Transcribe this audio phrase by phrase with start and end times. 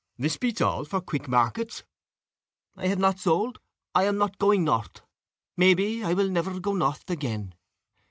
[0.17, 1.83] This beats all for quick markets."
[2.75, 3.59] "I have not sold
[3.93, 5.03] I am not going north.
[5.57, 7.53] May pe I will never go north again.